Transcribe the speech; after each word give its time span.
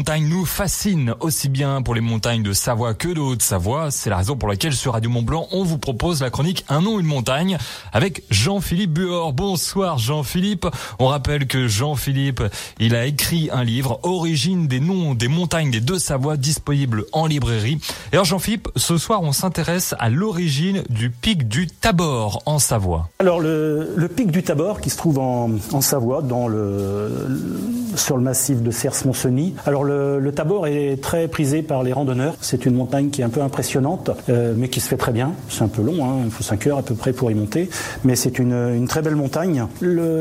montagnes 0.00 0.28
nous 0.28 0.46
fascinent 0.46 1.14
aussi 1.20 1.50
bien 1.50 1.82
pour 1.82 1.94
les 1.94 2.00
montagnes 2.00 2.42
de 2.42 2.54
Savoie 2.54 2.94
que 2.94 3.08
de 3.08 3.20
Haute-Savoie. 3.20 3.90
C'est 3.90 4.08
la 4.08 4.16
raison 4.16 4.34
pour 4.34 4.48
laquelle 4.48 4.72
sur 4.72 4.94
Radio 4.94 5.10
Mont 5.10 5.20
Blanc, 5.20 5.46
on 5.52 5.62
vous 5.62 5.76
propose 5.76 6.22
la 6.22 6.30
chronique 6.30 6.64
Un 6.70 6.80
nom, 6.80 6.98
une 6.98 7.04
montagne 7.04 7.58
avec 7.92 8.22
Jean-Philippe 8.30 8.94
Buor. 8.94 9.34
Bonsoir 9.34 9.98
Jean-Philippe. 9.98 10.66
On 11.00 11.08
rappelle 11.08 11.46
que 11.46 11.68
Jean-Philippe, 11.68 12.42
il 12.78 12.94
a 12.94 13.04
écrit 13.04 13.50
un 13.52 13.62
livre, 13.62 14.00
Origine 14.02 14.68
des 14.68 14.80
noms 14.80 15.14
des 15.14 15.28
montagnes 15.28 15.70
des 15.70 15.82
deux 15.82 15.98
Savoies, 15.98 16.38
disponible 16.38 17.04
en 17.12 17.26
librairie. 17.26 17.78
Et 18.12 18.14
alors 18.14 18.24
Jean-Philippe, 18.24 18.70
ce 18.76 18.96
soir, 18.96 19.20
on 19.20 19.32
s'intéresse 19.32 19.94
à 19.98 20.08
l'origine 20.08 20.82
du 20.88 21.10
pic 21.10 21.46
du 21.46 21.66
Tabor 21.66 22.42
en 22.46 22.58
Savoie. 22.58 23.10
Alors 23.18 23.38
le, 23.38 24.08
pic 24.16 24.30
du 24.30 24.42
Tabor 24.42 24.80
qui 24.80 24.88
se 24.88 24.96
trouve 24.96 25.18
en 25.18 25.80
Savoie, 25.82 26.22
dans 26.22 26.48
le, 26.48 27.28
sur 28.00 28.16
le 28.16 28.22
massif 28.22 28.62
de 28.62 28.70
Cers-Monseny. 28.70 29.54
Alors 29.66 29.84
le, 29.84 30.18
le, 30.18 30.32
Tabor 30.32 30.66
est 30.66 31.00
très 31.02 31.28
prisé 31.28 31.62
par 31.62 31.82
les 31.82 31.92
randonneurs. 31.92 32.34
C'est 32.40 32.66
une 32.66 32.74
montagne 32.74 33.10
qui 33.10 33.20
est 33.20 33.24
un 33.24 33.28
peu 33.28 33.42
impressionnante, 33.42 34.10
euh, 34.28 34.54
mais 34.56 34.68
qui 34.68 34.80
se 34.80 34.88
fait 34.88 34.96
très 34.96 35.12
bien. 35.12 35.32
C'est 35.48 35.62
un 35.62 35.68
peu 35.68 35.82
long, 35.82 36.04
hein, 36.04 36.22
il 36.24 36.30
faut 36.30 36.42
5 36.42 36.66
heures 36.66 36.78
à 36.78 36.82
peu 36.82 36.94
près 36.94 37.12
pour 37.12 37.30
y 37.30 37.34
monter, 37.34 37.68
mais 38.04 38.16
c'est 38.16 38.38
une, 38.38 38.86
très 38.88 39.02
belle 39.02 39.16
montagne. 39.16 39.66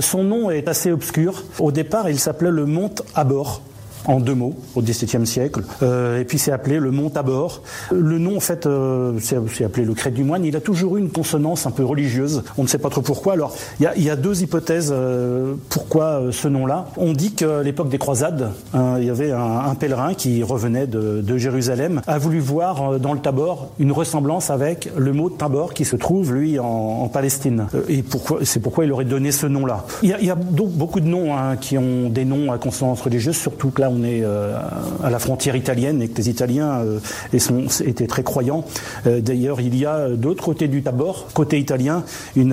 Son 0.00 0.24
nom 0.24 0.50
est 0.50 0.68
assez 0.68 0.92
obscur. 0.92 1.44
Au 1.58 1.72
départ, 1.72 2.08
il 2.08 2.18
s'appelait 2.18 2.50
le 2.50 2.66
Mont 2.66 2.94
Abor 3.14 3.62
en 4.06 4.20
deux 4.20 4.34
mots 4.34 4.54
au 4.74 4.82
XVIIe 4.82 5.26
siècle. 5.26 5.62
Euh, 5.82 6.20
et 6.20 6.24
puis 6.24 6.38
c'est 6.38 6.52
appelé 6.52 6.78
le 6.78 6.90
Mont 6.90 7.10
Tabor. 7.10 7.62
Le 7.90 8.18
nom 8.18 8.36
en 8.36 8.40
fait, 8.40 8.66
euh, 8.66 9.18
c'est 9.20 9.64
appelé 9.64 9.84
le 9.84 9.94
Crête 9.94 10.14
du 10.14 10.24
Moine. 10.24 10.44
Il 10.44 10.56
a 10.56 10.60
toujours 10.60 10.96
eu 10.96 11.00
une 11.00 11.10
consonance 11.10 11.66
un 11.66 11.70
peu 11.70 11.84
religieuse. 11.84 12.42
On 12.58 12.62
ne 12.62 12.68
sait 12.68 12.78
pas 12.78 12.90
trop 12.90 13.02
pourquoi. 13.02 13.34
Alors 13.34 13.54
il 13.80 14.02
y 14.02 14.10
a, 14.10 14.16
deux 14.16 14.42
hypothèses 14.42 14.92
euh, 14.92 15.54
pourquoi 15.68 16.04
euh, 16.04 16.32
ce 16.32 16.48
nom-là. 16.48 16.88
On 16.96 17.12
dit 17.12 17.32
qu'à 17.32 17.62
l'époque 17.62 17.88
des 17.88 17.98
croisades, 17.98 18.50
hein, 18.74 18.96
il 18.98 19.04
y 19.04 19.10
avait 19.10 19.32
un, 19.32 19.74
pèlerin 19.74 20.14
qui 20.14 20.42
revenait 20.42 20.86
de, 20.86 21.36
Jérusalem, 21.36 22.02
a 22.06 22.18
voulu 22.18 22.40
voir 22.40 22.92
euh, 22.92 22.98
dans 22.98 23.12
le 23.12 23.20
Tabor 23.20 23.70
une 23.78 23.92
ressemblance 23.92 24.50
avec 24.50 24.90
le 24.96 25.12
mot 25.12 25.30
Tabor 25.30 25.74
qui 25.74 25.84
se 25.84 25.96
trouve 25.96 26.34
lui 26.34 26.58
en, 26.58 27.08
Palestine. 27.08 27.66
Euh, 27.74 27.82
et 27.88 28.04
c'est 28.44 28.60
pourquoi 28.60 28.84
il 28.84 28.92
aurait 28.92 29.04
donné 29.04 29.32
ce 29.32 29.46
nom-là. 29.46 29.84
Il 30.02 30.16
y 30.20 30.26
y 30.26 30.30
a 30.30 30.34
donc 30.34 30.70
beaucoup 30.70 31.00
de 31.00 31.06
noms 31.06 31.36
hein, 31.36 31.56
qui 31.56 31.78
ont 31.78 32.08
des 32.08 32.24
noms 32.24 32.52
à 32.52 32.58
consonance 32.58 33.02
religieuse, 33.02 33.36
surtout 33.36 33.70
que 33.70 33.80
là 33.80 33.90
on 33.92 34.02
est 34.04 34.22
euh, 34.24 34.56
à 35.02 35.10
la 35.10 35.18
frontière 35.18 35.56
italienne 35.56 36.02
et 36.02 36.08
que 36.08 36.16
les 36.16 36.28
Italiens 36.28 36.80
euh, 36.80 36.98
étaient 37.32 38.06
très 38.06 38.22
croyants. 38.22 38.64
Euh, 39.06 39.20
D'ailleurs, 39.20 39.60
il 39.60 39.76
y 39.76 39.86
a 39.86 40.08
de 40.08 40.24
l'autre 40.24 40.44
côté 40.44 40.68
du 40.68 40.82
Tabor, 40.82 41.28
côté 41.34 41.58
italien, 41.58 42.04
une, 42.36 42.52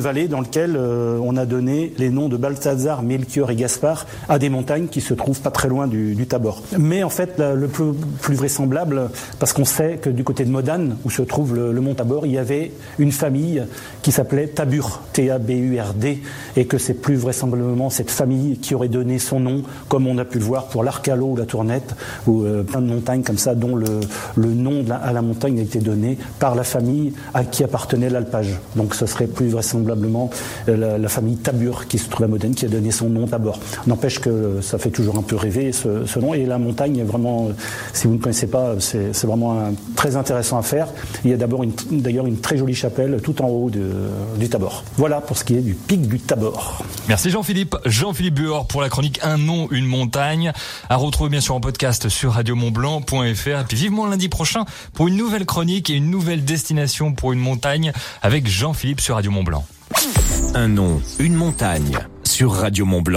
vallée 0.00 0.28
dans 0.28 0.40
laquelle 0.40 0.76
on 0.76 1.36
a 1.36 1.44
donné 1.44 1.92
les 1.98 2.10
noms 2.10 2.28
de 2.28 2.36
Balthazar, 2.36 3.02
Melchior 3.02 3.50
et 3.50 3.56
Gaspard 3.56 4.06
à 4.28 4.38
des 4.38 4.48
montagnes 4.48 4.86
qui 4.86 5.00
se 5.00 5.14
trouvent 5.14 5.40
pas 5.40 5.50
très 5.50 5.68
loin 5.68 5.86
du, 5.86 6.26
Tabor. 6.26 6.62
Mais 6.78 7.02
en 7.02 7.10
fait, 7.10 7.38
le 7.38 7.68
plus, 7.68 7.92
plus 8.20 8.34
vraisemblable, 8.34 9.10
parce 9.38 9.52
qu'on 9.52 9.64
sait 9.64 9.98
que 9.98 10.08
du 10.10 10.24
côté 10.24 10.44
de 10.44 10.50
Modane, 10.50 10.96
où 11.04 11.10
se 11.10 11.22
trouve 11.22 11.54
le, 11.54 11.72
le 11.72 11.80
mont 11.80 11.94
Tabor, 11.94 12.26
il 12.26 12.32
y 12.32 12.38
avait 12.38 12.72
une 12.98 13.12
famille 13.12 13.62
qui 14.02 14.12
s'appelait 14.12 14.48
Tabur, 14.48 15.02
T-A-B-U-R-D, 15.12 16.22
et 16.56 16.64
que 16.64 16.78
c'est 16.78 16.94
plus 16.94 17.16
vraisemblablement 17.16 17.90
cette 17.90 18.10
famille 18.10 18.58
qui 18.58 18.74
aurait 18.74 18.88
donné 18.88 19.18
son 19.18 19.40
nom, 19.40 19.62
comme 19.88 20.06
on 20.06 20.18
a 20.18 20.24
pu 20.24 20.38
le 20.38 20.44
voir 20.44 20.69
pour 20.70 20.84
l'Arcalo 20.84 21.26
ou 21.26 21.36
la 21.36 21.46
Tournette, 21.46 21.94
ou 22.26 22.42
euh, 22.42 22.62
plein 22.62 22.80
de 22.80 22.86
montagnes 22.86 23.22
comme 23.22 23.38
ça, 23.38 23.54
dont 23.54 23.74
le, 23.74 24.00
le 24.36 24.48
nom 24.48 24.84
à 24.90 25.12
la 25.12 25.22
montagne 25.22 25.58
a 25.58 25.62
été 25.62 25.78
donné 25.78 26.18
par 26.38 26.54
la 26.54 26.64
famille 26.64 27.12
à 27.34 27.44
qui 27.44 27.64
appartenait 27.64 28.10
l'alpage. 28.10 28.58
Donc 28.76 28.94
ce 28.94 29.06
serait 29.06 29.26
plus 29.26 29.48
vraisemblablement 29.48 30.30
euh, 30.68 30.98
la, 30.98 31.08
famille 31.08 31.36
Tabur 31.36 31.88
qui 31.88 31.98
se 31.98 32.08
trouve 32.08 32.24
à 32.24 32.28
Modène 32.28 32.54
qui 32.54 32.64
a 32.64 32.68
donné 32.68 32.90
son 32.90 33.08
nom 33.08 33.26
Tabor. 33.26 33.58
N'empêche 33.86 34.20
que 34.20 34.60
ça 34.60 34.78
fait 34.78 34.90
toujours 34.90 35.18
un 35.18 35.22
peu 35.22 35.36
rêver 35.36 35.72
ce, 35.72 36.18
nom, 36.18 36.34
et 36.34 36.46
la 36.46 36.58
montagne 36.58 36.98
est 36.98 37.04
vraiment, 37.04 37.46
euh, 37.48 37.52
si 37.92 38.06
vous 38.06 38.14
ne 38.14 38.18
connaissez 38.18 38.46
pas, 38.46 38.74
c'est 38.78 39.26
vraiment 39.26 39.58
un, 39.58 39.72
très 39.96 40.16
intéressant 40.16 40.58
à 40.58 40.62
faire. 40.62 40.88
Il 41.24 41.30
y 41.30 41.34
a 41.34 41.36
d'abord 41.36 41.64
d'ailleurs 41.90 42.26
une, 42.26 42.34
une, 42.34 42.40
très 42.40 42.56
jolie 42.56 42.74
chapelle 42.74 43.20
tout 43.22 43.42
en 43.42 43.48
haut 43.48 43.70
de, 43.70 43.90
du 44.38 44.48
Tabor. 44.48 44.84
Voilà 44.96 45.20
pour 45.20 45.36
ce 45.36 45.44
qui 45.44 45.56
est 45.56 45.60
du 45.60 45.74
pic 45.74 46.08
du 46.08 46.20
Tabor. 46.20 46.84
Merci 47.08 47.30
Jean-Philippe. 47.30 47.76
Jean-Philippe 47.84 48.34
Buor 48.34 48.66
pour 48.66 48.82
la 48.82 48.88
chronique 48.88 49.20
Un 49.22 49.38
nom, 49.38 49.68
une 49.70 49.86
montagne 49.86 50.52
à 50.88 50.96
retrouver 50.96 51.30
bien 51.30 51.40
sûr 51.40 51.54
en 51.54 51.60
podcast 51.60 52.08
sur 52.08 52.32
radiomontblanc.fr. 52.32 53.48
Et 53.48 53.64
puis 53.68 53.76
vivement 53.76 54.06
lundi 54.06 54.28
prochain 54.28 54.64
pour 54.94 55.08
une 55.08 55.16
nouvelle 55.16 55.46
chronique 55.46 55.90
et 55.90 55.94
une 55.94 56.10
nouvelle 56.10 56.44
destination 56.44 57.12
pour 57.12 57.32
une 57.32 57.40
montagne 57.40 57.92
avec 58.22 58.46
Jean-Philippe 58.46 59.00
sur 59.00 59.14
Radio 59.16 59.30
Mont 59.30 59.44
Blanc. 59.44 59.66
Un 60.54 60.68
nom, 60.68 61.00
une 61.18 61.34
montagne 61.34 61.98
sur 62.24 62.52
Radio 62.52 62.86
Mont 62.86 63.02
Blanc. 63.02 63.08